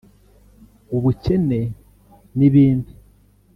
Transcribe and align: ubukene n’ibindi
ubukene 0.95 1.61
n’ibindi 2.37 2.93